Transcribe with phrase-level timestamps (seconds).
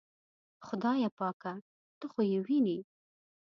[0.65, 1.53] خدایه پاکه
[1.99, 2.77] ته خو یې وینې.